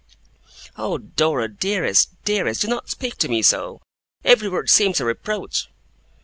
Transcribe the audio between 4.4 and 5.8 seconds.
word seems a reproach!